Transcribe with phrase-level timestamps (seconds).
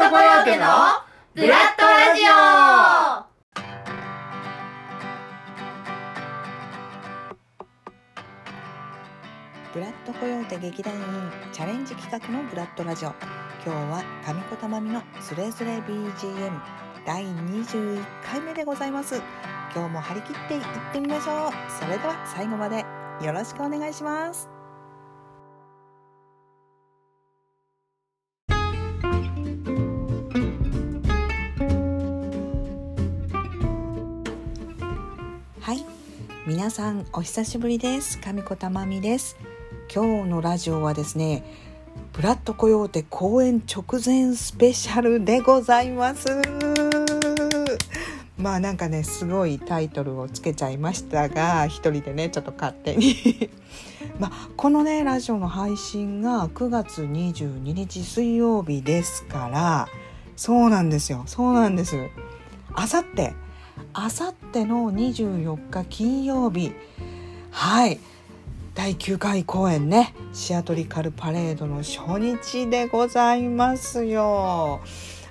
[0.00, 0.64] トコヨーテの
[1.34, 2.32] ブラッドラジオ。
[9.74, 11.02] ブラッドコヨーテ劇団員
[11.52, 13.10] チャレンジ企画のブラッドラジオ。
[13.62, 16.58] 今日は上子玉美のスレスレ BGM
[17.04, 19.20] 第21回目でございます。
[19.74, 20.62] 今日も張り切っていっ
[20.94, 21.52] てみましょう。
[21.78, 22.86] それでは最後まで
[23.22, 24.49] よろしくお願いします。
[36.50, 38.18] 皆さんお久しぶりです。
[38.18, 39.36] 上子玉美です。
[39.88, 41.44] 今日のラジオはですね
[42.12, 46.26] ブラッドコヨーテ公演直前スペシャルでございます。
[48.36, 53.14] まあなんかねすごいタイトルをつけちゃいましたが一人でねちょっと勝手に。
[54.18, 59.88] まあこのねラジオの配信が9月22日水曜日ですから
[60.34, 61.22] そうなんですよ。
[61.26, 61.96] そうなんです。
[62.74, 63.34] あさって
[63.92, 66.72] あさっての24日金曜日。
[67.50, 67.98] はい。
[68.74, 70.14] 第9回公演ね。
[70.32, 74.80] シアトリカルパレードの初日でございますよ。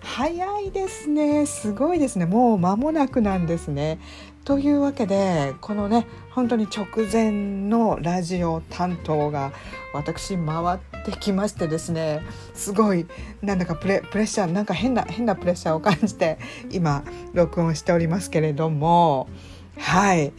[0.02, 1.46] 早いですね。
[1.46, 2.26] すごいですね。
[2.26, 4.00] もう間もなくなんですね。
[4.50, 9.52] というわけでこのね本当に直前のラジオ担当が
[9.94, 12.24] 私回ってきましてですね
[12.56, 13.06] すごい
[13.44, 16.40] なんだかプレッシャーなんか変な変なプレッシャーを感じて
[16.72, 19.30] 今録音しておりますけれども
[19.78, 20.34] はい。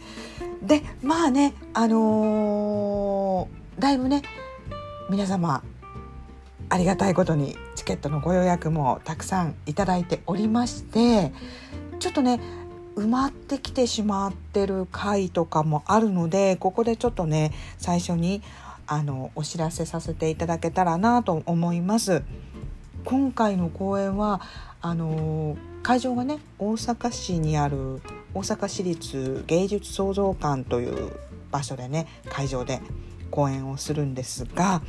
[0.61, 4.23] でまあねあのー、だいぶね
[5.09, 5.63] 皆様
[6.67, 11.31] ありがたいことにチケットのご予約もたくさんいただいておりまして
[11.99, 12.41] ちょっとね
[12.95, 18.41] 埋まってきてしまってる回とかもあるのでここでちょっとね最初に
[18.87, 22.23] あのお知らせさせていただけたらなと思います。
[23.05, 24.41] 今回の公演は
[24.81, 28.01] あの会場がね大阪市にある
[28.33, 31.13] 大阪市立芸術創造館という
[31.51, 32.81] 場所でね会場で
[33.31, 34.81] 公演をするんですが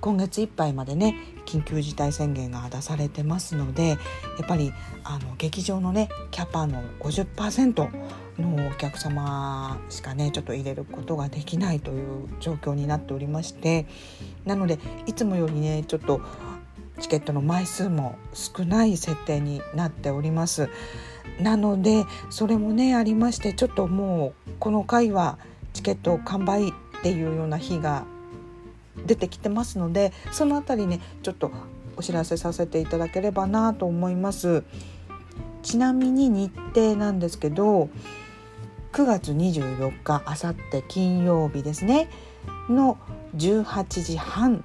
[0.00, 1.16] 今月いっぱいまでね
[1.46, 3.98] 緊急事態宣言が出されてますのでやっ
[4.46, 4.72] ぱり
[5.04, 7.88] あの劇場のねキャパの50%
[8.38, 13.86] のお客様しかねちょっと入れることができないという状況になっておりまして
[14.44, 16.20] なのでいつもよりねちょっと
[17.00, 20.68] チケットの枚数も少ない設定になっております。
[21.40, 25.38] なのでそれもねありましてちょっともうこの回は
[25.72, 26.72] チケット完売っ
[27.02, 28.04] ていうような日が
[29.06, 31.50] 出てきてますのでそのあたりねちょっと
[31.96, 34.64] お知らせさせていただければなと思います。
[35.62, 37.90] ちなみに日程なんですけど
[38.92, 42.08] 9月24日あさって金曜日ですね。
[42.68, 42.98] の
[43.36, 44.64] 18時半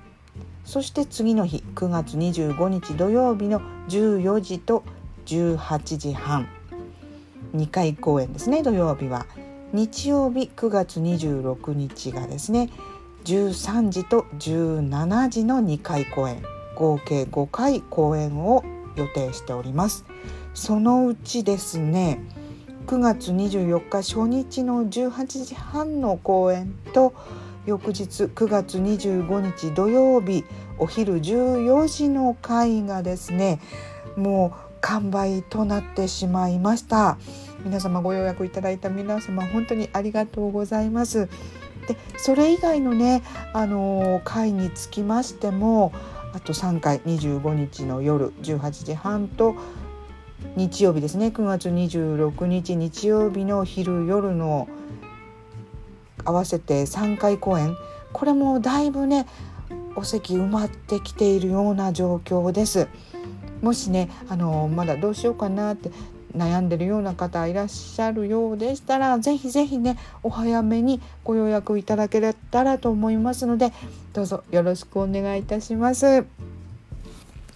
[0.63, 4.83] そして次の日9月25日土曜日の14時と
[5.25, 6.47] 18時半
[7.53, 9.25] 2回公演ですね土曜日は。
[9.73, 12.69] 日曜日9月26日がですね
[13.23, 16.43] 13時と17時の2回公演
[16.75, 18.63] 合計5回公演を
[18.95, 20.05] 予定しております。
[20.53, 22.19] そのうちですね
[22.85, 27.13] 9月24日初日の18時半の公演と
[27.65, 30.43] 翌日9月25日土曜日
[30.77, 33.61] お昼14時の回がですね
[34.17, 37.17] もう完売となってしまいました。
[37.63, 41.29] 皆様ご予約いただいた皆様本当にありがとうございます。
[41.87, 43.23] でそれ以外のね
[43.53, 45.91] あの回につきましても
[46.33, 49.55] あと3回25日の夜18時半と
[50.55, 54.67] 日曜日ですね9月26日日曜日の昼夜の
[56.25, 57.75] 合わせて3回公演
[58.11, 59.25] これもだいぶね
[59.95, 62.87] お席埋まってきているような状況です。
[63.61, 65.89] もしねあのまだどうしようかなって
[66.35, 73.71] 悩んでるような方いらっしゃるようでしたらぜひぜひねお早めにご予約いただけたらと思いますので
[74.13, 76.25] どうぞよろしくお願いいたします。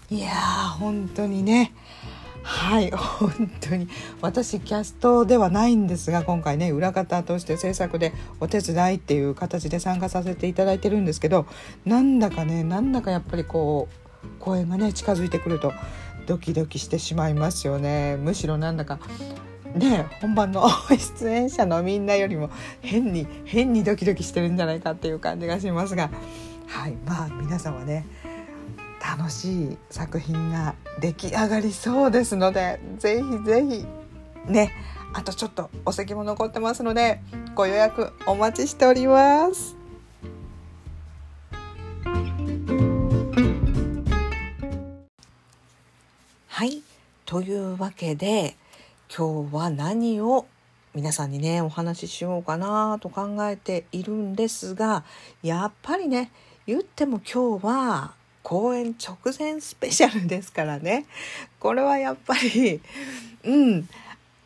[0.10, 1.74] いやー本当にね。
[2.44, 3.90] はい本当に。
[4.22, 11.46] 私キャストではないんですが今回ね裏方として制作でお手伝いっていう形で参加させていただいてるんですけど
[11.86, 14.08] なんだかねなんだかやっぱりこう
[14.40, 15.74] 公演がね近づいてくると
[16.28, 19.00] ドキドキしてしまいますよねむしろなんだか
[19.74, 20.68] ね本番の
[21.20, 22.50] 出演者のみんなよりも
[22.82, 26.10] 変に変にドキドキしてるんじゃないかっていう感じがしますが
[26.68, 28.06] はいまあ皆様ね
[29.00, 33.86] 楽しい作品が出来上がりそうですのでぜひぜひ
[34.52, 34.72] ね
[35.14, 37.22] あとちょっとお席も残ってますので
[37.56, 39.77] ご予約お待ちしております。
[46.58, 46.82] はい。
[47.28, 48.56] というわけで
[49.16, 50.48] 今日は何を
[50.96, 55.04] 皆さんにねお話ししようかなと考えているんですが
[55.44, 56.32] やっぱりね
[56.66, 61.06] 言っても今日は公演直前スペシャルですからね。
[61.60, 62.82] これはやっぱり
[63.44, 63.88] うん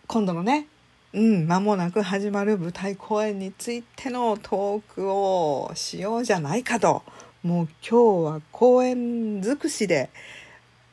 [0.06, 0.68] 今度のね
[1.13, 7.04] うん間もなく始まる舞台公演についてのトークをしようじゃないかと。
[7.42, 10.10] もう今日は公演尽くしで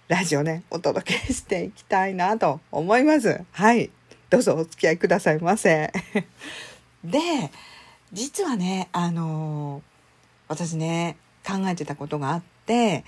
[0.09, 3.91] ラジオねお届けしていきたいなと思いますはい
[4.31, 5.93] どうぞお付き合いくださいませ
[7.05, 7.21] で
[8.11, 9.83] 実はねあの
[10.49, 13.05] 私ね考えてたことがあって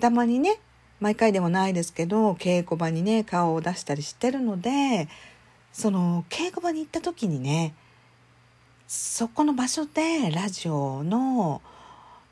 [0.00, 0.58] たまにね
[1.00, 5.08] 毎回でもないですけど稽古場にね顔を出したりしてるので
[5.74, 7.74] その稽古場に行った時にね
[8.88, 11.60] そこの場所でラジオの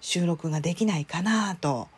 [0.01, 1.89] 収録ができないかなと。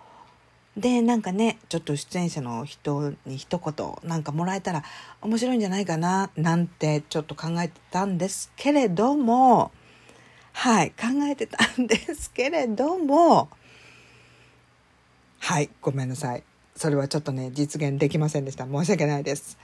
[0.76, 4.82] でなんかねちょっと出演者の人に一言なんかもらえたら
[5.20, 9.70] 面白いんじゃないかななんてちょっと考えてたんですけれども
[10.52, 13.50] はい考えてたんですけれども
[15.38, 16.44] はいごめんなさい。
[16.74, 18.64] それはちょっとね実現できませんでした。
[18.64, 19.58] 申し訳ないです。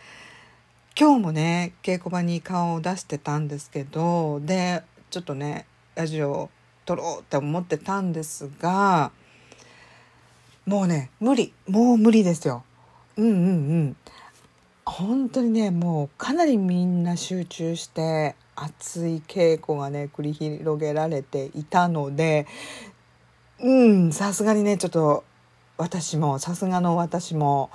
[0.98, 6.50] 今日もね稽古場に顔を出してたんですけどでちょっとねラジオ
[6.84, 9.12] 撮ろうって思ってたんですが
[10.68, 11.54] もうね無理。
[11.66, 12.62] もう無理ですよ。
[13.16, 13.36] うんうんう
[13.84, 13.96] ん。
[14.84, 22.46] 本当にねもうかなりみんな集中して熱い稽古がね繰り広げられていたので
[23.60, 25.24] うんさすがにねちょっと
[25.78, 27.70] 私もさすがの私も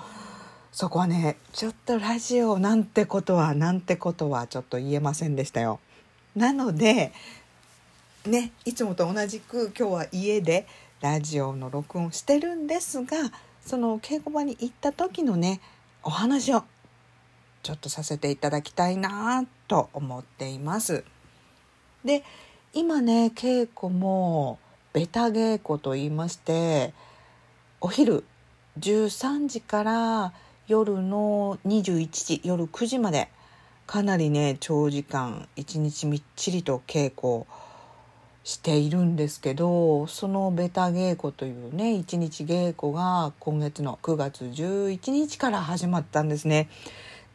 [0.72, 5.80] そこはねちょっとラジオなんてことはなんてことはちょっと言えませんでしたよ。
[6.36, 7.12] なので
[8.28, 10.68] ねいつもと同じく今日は家で
[11.04, 13.18] ラジオの録音してるんですが
[13.60, 15.60] その稽古場に行った時のね
[16.02, 16.64] お話を
[17.62, 21.04] ちょっとさせていただきたいなと思っています。
[22.06, 22.24] で
[22.74, 24.60] 今ね稽古も
[24.94, 26.94] ベタ稽古と言いまして
[27.82, 28.24] お昼
[28.80, 30.34] 13時から
[30.70, 33.28] 夜の21時夜9時まで
[33.88, 37.46] かなりね長時間一日みっちりと稽古
[38.44, 46.70] しているんですけどそのベタ稽古というね一日稽古が今月の9月11日から始まったんですね。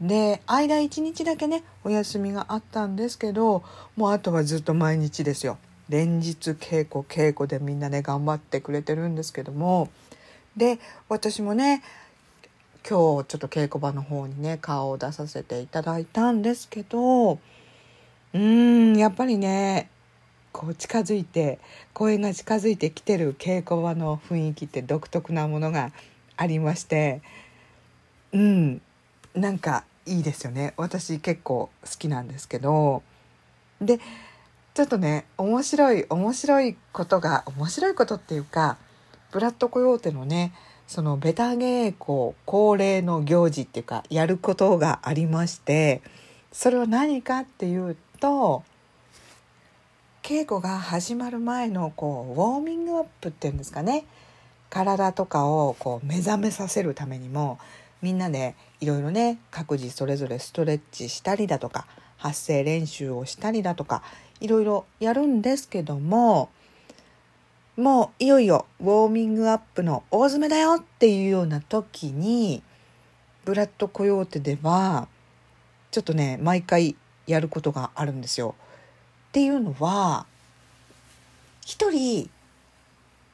[0.01, 3.65] で間1日だけねお休みがあったんですけど
[3.97, 5.59] もうあとはずっと毎日ですよ。
[5.89, 9.89] 連日稽古稽古でみんなね頑張ってくれてるんですけども
[10.57, 10.79] で
[11.09, 11.83] 私もね
[12.89, 18.39] 今日ちょっと稽古場の方にね顔を出させていただいたんですけどうー
[18.93, 19.89] んやっぱりね
[20.59, 21.61] こう近づいて
[21.93, 25.93] 公演が近づいてきてる稽古場の雰囲気って独特なものが
[26.37, 27.23] ありまして
[28.33, 28.83] うん
[29.37, 30.75] なんかいいですよね。
[30.77, 33.03] 私結構好きなんですけど。
[33.81, 34.01] で
[34.75, 38.77] ちょっとね面白い面白いことが面白いことっていうか
[39.31, 40.53] ブラッドコヨーテのね
[40.89, 46.03] そのベタ稽古恒例の行事っていうかやることがありまして
[46.51, 48.65] それは何かっていうと
[50.29, 54.05] 稽古が始まる前のこうウォーミングアップっていうんですかね
[54.69, 57.59] 体とかをこう目覚めさせるためにも
[58.03, 61.87] みんなでいろいろね各自それぞれストレッチしたりだとか
[62.19, 64.03] 発声練習をしたりだとか
[64.41, 66.51] いろいろやるんですけども
[67.79, 72.63] もういよいよウォーミングアップの大詰めだよっていうような時に
[73.47, 75.09] ブラッドコヨーテでは
[75.91, 78.57] ちょっとね毎回やることがあるんですよ。
[79.29, 80.27] っていうのは
[81.65, 82.31] 一人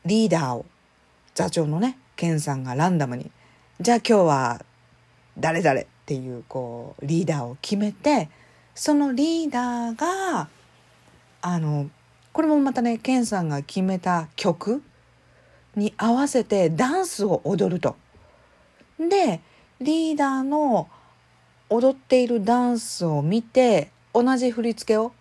[0.04, 0.66] リーダーを
[1.34, 3.30] 座長のねケンさんがランダムに
[3.80, 4.64] じゃあ今日は
[5.38, 8.28] 誰々っていうこうリーダーを決めて
[8.74, 10.48] そのリーダーが
[11.42, 11.88] あの
[12.32, 14.82] これもまたねケンさんが決めた曲
[15.76, 17.96] に合わせてダンスを踊ると。
[18.98, 19.40] で
[19.80, 20.88] リーダーの
[21.70, 25.12] 踊っているダンスを見て同じ振り付けを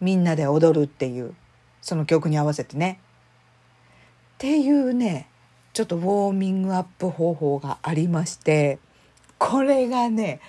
[0.00, 1.34] みんなで踊るっていう
[1.80, 3.00] その曲に合わせてね。
[4.36, 5.28] っていうね
[5.72, 8.78] ちょっとウォーミングアップ方法がありまして
[9.38, 10.40] これがね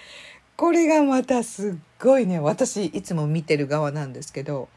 [0.55, 4.69] これがまたすっごいね私いつも見てる側なんですけど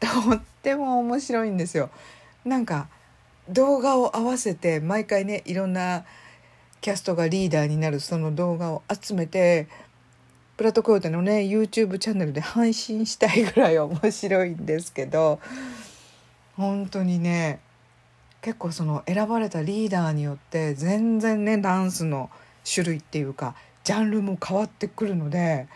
[0.00, 1.90] とっても面白いんですよ。
[2.44, 2.88] なんか
[3.48, 6.04] 動画を合わせて毎回ねいろんな
[6.80, 9.68] キャストがリーダーになるその動画を集めて
[10.56, 15.40] プラットコーテのね YouTube チャンネルで配信したいぐらい面白いんですけど
[16.56, 17.60] 本当にね
[18.42, 22.30] 結構その選ばれたリーダーによって全然ねダンスの
[22.70, 23.54] 種類っていうか
[23.84, 25.68] ジャンルも変わってくるので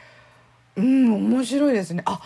[0.76, 2.02] うん面白いですね。
[2.06, 2.20] あ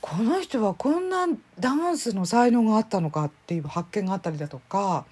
[0.00, 1.26] この人はこんな
[1.58, 5.04] ダンスの才能があったのかっていう発見があったりだとか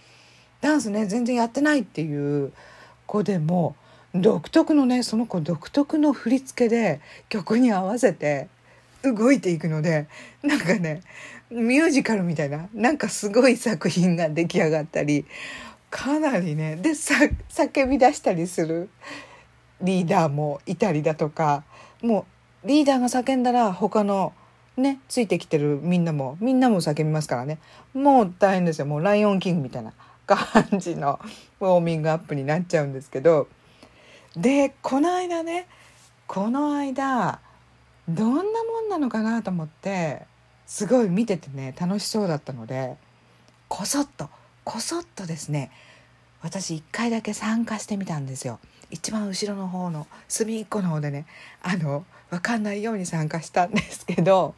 [0.60, 2.52] ダンスね全然やってないっていう
[3.06, 3.74] 子でも
[4.14, 8.48] 独特のねその子独特の振り付けで曲に合わせて
[9.02, 10.06] 動いていくので
[10.42, 11.02] なんかね
[11.50, 15.26] ミュージカルみたいななんかすごい作品が出来上がったり
[15.90, 17.14] かなりねでさ
[17.48, 18.88] 叫び出したりする
[19.80, 21.64] リーダーもいたりだとか
[22.02, 22.26] も
[22.64, 24.32] うリーダーが叫んだら他の
[24.76, 27.58] ねついてきてるみんなもみんなも叫びますからね。
[27.92, 28.86] もう大変ですよ。
[28.86, 29.92] もうライオンキングみたいな
[30.26, 31.20] 感じの
[31.60, 33.48] ウォーミングアップになっちゃうんですけど
[34.36, 35.66] でこの間ね
[36.26, 37.40] この間
[38.08, 40.22] どんなもんなのかなと思って
[40.66, 42.96] すごい見ててね楽しそうだったので
[43.68, 44.28] こそっと
[44.64, 45.70] こそっとですね
[46.42, 48.60] 私1回だけ参加してみたんですよ。
[48.90, 51.26] 一番後ろの方の隅っこの方でね
[51.62, 54.54] あの分かんないように参加したんですけど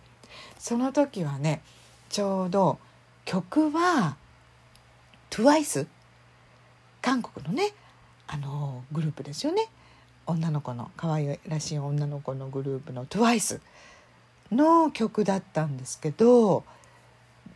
[0.59, 1.63] その時はね
[2.09, 2.79] ちょうど
[3.25, 4.17] 曲は
[5.31, 5.87] TWICE
[7.01, 7.73] 韓国のね
[8.29, 9.69] あのグループですよね。
[10.27, 13.61] 女の子の可愛らしい女の子のグループの TWICE
[14.53, 16.65] の曲だったんですけど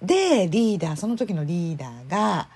[0.02, 2.48] でリーダーその時のリーダーが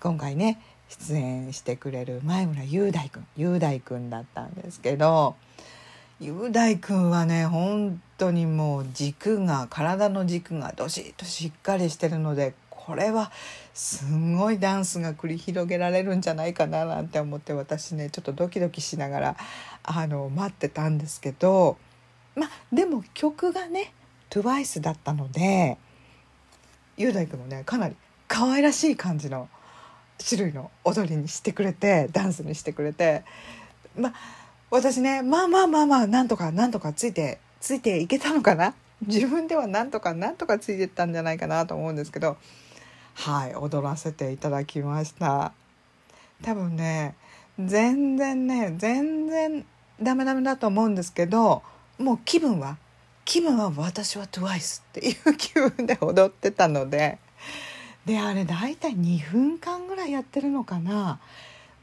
[0.00, 5.36] 今回ね出演してくれる前村雄大君雄大君だったんですけど
[6.20, 13.30] 雄大君はね本当にもう軸が体の軸がどしっとしっかりしてるのでこれは
[13.74, 14.04] す
[14.36, 19.36] ごいダンスが繰り広げられるんじゃないかななんて思って私ねちょっとドキドキしながら
[19.84, 21.76] あの待ってたんですけど
[22.34, 23.92] まあでも曲がね
[24.30, 25.78] TWICE だったので
[26.96, 27.94] 雄大君もねかなり
[28.26, 29.48] 可愛らしい感じの
[30.18, 33.22] 種類の踊りにしてくれてダンスにしてくれて
[33.96, 34.14] まあ
[34.70, 38.74] 私ねまあまあまあまあなんとかなんとかついてついていけたのかな？
[39.06, 42.36] 自分ではなんとかなんとかついてったんじゃないかなと思うんですけど
[43.14, 45.52] はい踊らせていただきました。
[46.42, 47.14] 多分ね
[47.58, 49.64] 全然ね全然
[50.02, 51.62] ダメダメだと思うんですけど
[51.98, 52.78] もう気分は
[53.24, 57.18] 気分は私は TWICE っていう気分で踊ってたので
[58.04, 61.20] であれ大体2分間ぐらいやってるのかな。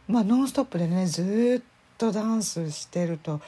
[0.08, 1.68] まあノンストップでねずっ
[1.98, 3.40] とダンスしてると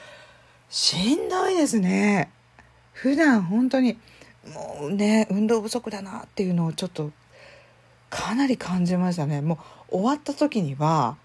[0.69, 2.31] しんどいですね。
[2.93, 3.97] 普段本当に
[4.53, 7.11] もうね運動不足だなっていうのをちょっと
[8.11, 9.41] かなり感じましたね。
[9.41, 9.57] も
[9.89, 11.17] う終わった時には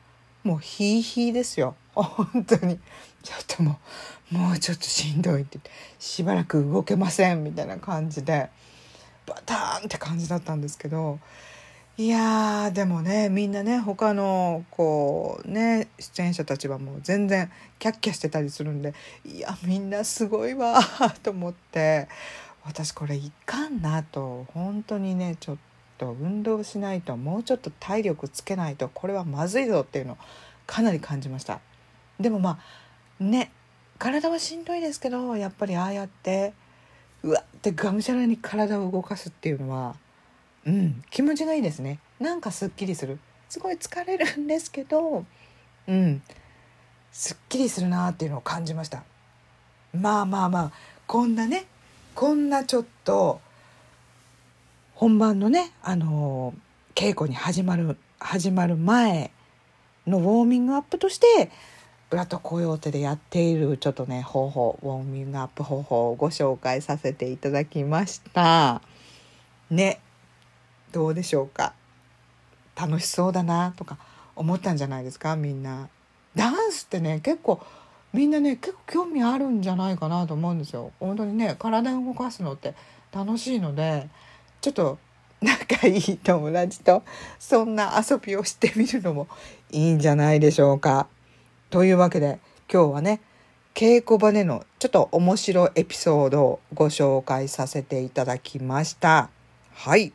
[0.42, 1.74] もうヒーヒーですよ。
[1.94, 2.78] 本当に。
[3.22, 3.78] ちょっとも
[4.32, 5.58] うもうちょっとしんどいって。
[5.98, 8.48] しばらく動けませんみたいな感じで
[9.26, 11.18] バターンって感じだったんですけど
[11.98, 20.80] いやでもねみんなね他のこうね出演者たちはもう全然キャッキャしてたりするんでいやみんなすごいわ
[21.22, 22.08] と思って
[22.64, 25.62] 私これいかんなと本当にねちょっと
[25.98, 30.18] と運動しないともうちょっと体力つけないとこれはまずいぞっていうのを
[30.66, 31.60] かなり感じました。
[32.20, 32.58] でもま
[33.20, 33.50] あね
[33.98, 36.52] 体はしんどいですけどやっぱりああやって
[37.22, 39.96] うわってがむしゃらに体を動かすっていうのは
[40.66, 41.98] うん気持ちがいいですね。
[42.20, 43.18] なんかすっきりする。
[43.48, 45.24] すごい疲れるんですけど
[45.86, 46.22] うん
[47.12, 49.04] すっきりするなっていうのを感じました。
[49.94, 50.72] まあまあまあ
[51.06, 51.66] こんなね
[52.14, 53.40] こんなちょっと
[54.96, 56.54] 本番のねあの
[56.94, 59.30] 稽古に始まる始まる前
[60.06, 61.50] のウォーミングアップとして
[62.08, 68.80] ブラッドコヨーテでやっているちょっとね方法ウォーミングアップ方法をご紹介させていただきました。
[69.68, 70.00] ね
[70.92, 71.74] どうでしょうか？
[72.74, 73.98] 楽しそうだなとか
[74.34, 75.36] 思ったんじゃないですか？
[75.36, 75.90] みんな。
[76.34, 77.60] ダンスってね結構
[78.14, 80.92] みんなね結構興味あるんじゃないかなと思うんですよ。
[81.00, 82.74] 本当にね体を動かすのって
[83.12, 84.08] 楽しいので
[84.60, 84.98] ちょっと
[85.40, 87.02] 仲いい友達と
[87.38, 89.28] そんな遊びをしてみるのも
[89.70, 91.08] いいんじゃないでしょうか。
[91.70, 92.38] というわけで
[92.72, 93.20] 今日はね
[93.74, 99.28] 稽古場でのちょっと面白いエピソードをご紹介させていただきました。
[99.74, 100.12] はい。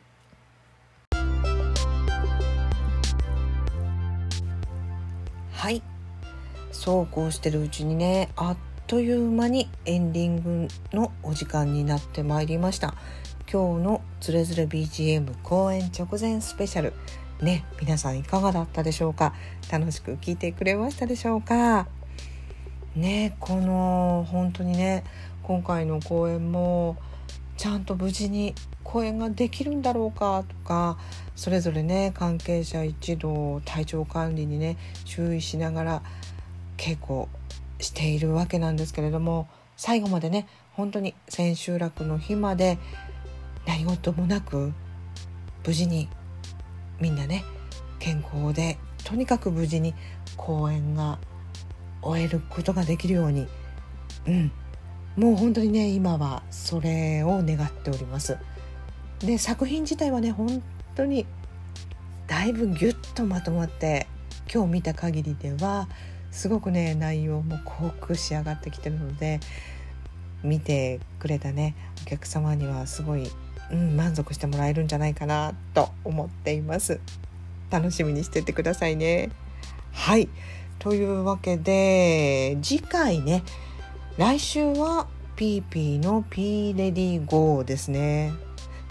[5.52, 5.82] はい。
[6.72, 8.56] そうこうしてるうちにねあっ
[8.88, 12.94] という間にエンディングのお時間になってまいりました。
[13.52, 16.94] 今日のつれづれ BGM 公演直前スペシャル。
[17.42, 19.34] ね皆さんいかがだったでしょうか？
[19.70, 21.86] 楽しく聞いてくれましたでしょうか？
[22.96, 25.04] ねこの本当にね
[25.42, 26.96] 今回の公演も
[27.58, 28.54] ちゃんと無事に
[28.84, 30.96] 公演ができるんだろうかとか
[31.36, 36.02] それぞれね関係者一同体調管理にね注意しながら
[36.78, 37.28] 稽古
[37.80, 42.78] しているわけなんですけれども最後までね本当に千秋楽の日まで
[43.66, 44.72] 何事もなく
[45.66, 46.08] 無事に
[47.00, 47.44] みんなね
[47.98, 49.94] 健康でとにかく無事に
[50.36, 51.18] 公演が
[52.00, 53.46] 終えることができるように
[54.26, 54.52] うん。
[55.16, 58.38] もう本当にね今はそれを願っております。
[59.18, 60.62] で作品自体はね本
[60.94, 61.26] 当に
[62.26, 64.08] だいぶギュッとまとまって
[64.52, 65.88] 今日見た限りでは
[66.30, 69.38] すごくね内容も濃く仕上がってきてるので
[70.42, 73.30] 見てくれたねお客様にはすごい、
[73.70, 77.00] うん、満足してもらえるんじゃないかなと思っています。
[77.70, 79.30] 楽しみにしててくださいね。
[79.92, 80.28] はい。
[80.78, 83.44] というわけで次回ね
[84.18, 88.32] 来週はピーピーのピー Ready Go ですね。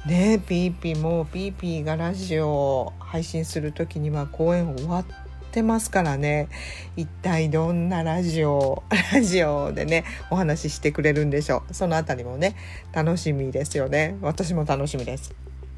[0.05, 5.05] ねピーピーもピーピーがラジオを配信する時には公演終わっ
[5.51, 6.47] てますからね。
[6.95, 11.73] 一体どんなラジオ ラジオでねお話ししてくれるんでしょう。
[11.73, 12.55] そのあたりもね
[12.93, 14.15] 楽しみですよね。
[14.21, 15.33] 私も楽しみです。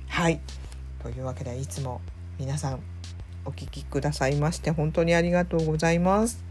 [0.08, 0.40] はい。
[1.02, 2.00] というわけでいつも
[2.40, 2.80] 皆さん
[3.46, 6.44] お聞きくださいまして本当にありがとうございます。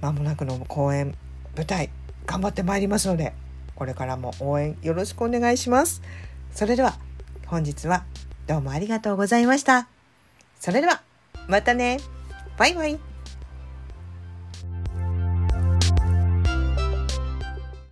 [0.00, 1.14] まもなくの公演
[1.56, 1.90] 舞台
[2.26, 3.32] 頑張ってまいりますので
[3.74, 6.02] これからも応援よろしくお願いします。
[6.52, 6.98] それでは
[7.46, 8.04] 本日は
[8.46, 9.88] どうもありがとうございました。
[10.58, 11.02] それでは
[11.48, 11.98] またね。
[12.58, 13.07] バイバイ。